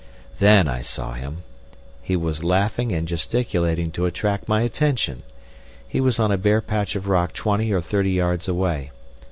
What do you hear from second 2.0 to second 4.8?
He was laughing and gesticulating to attract my